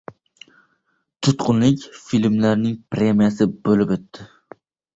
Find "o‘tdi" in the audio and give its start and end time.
3.99-4.29